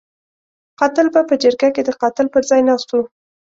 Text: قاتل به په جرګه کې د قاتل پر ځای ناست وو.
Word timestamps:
قاتل 0.79 1.07
به 1.13 1.21
په 1.29 1.35
جرګه 1.43 1.69
کې 1.75 1.81
د 1.85 1.89
قاتل 2.01 2.27
پر 2.33 2.43
ځای 2.49 2.61
ناست 2.69 2.89
وو. 2.91 3.03